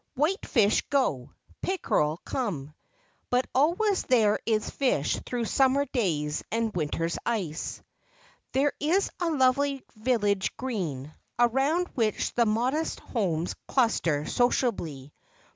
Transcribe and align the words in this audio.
"White 0.15 0.47
fish 0.47 0.81
go: 0.89 1.31
pickerel 1.61 2.17
come" 2.25 2.73
but 3.29 3.45
always 3.53 4.01
there 4.01 4.39
is 4.47 4.67
fish 4.67 5.17
through 5.27 5.45
summer 5.45 5.85
days 5.85 6.43
and 6.51 6.73
winter's 6.75 7.19
ice. 7.23 7.83
There 8.53 8.73
is 8.79 9.11
a 9.19 9.29
lovely 9.29 9.83
village 9.95 10.57
Green, 10.57 11.13
around 11.37 11.87
which 11.89 12.33
the 12.33 12.47
modest 12.47 12.99
homes 12.99 13.53
cluster 13.67 14.25
sociably. 14.25 15.13